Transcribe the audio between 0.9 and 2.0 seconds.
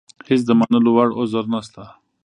وړ عذر نشته.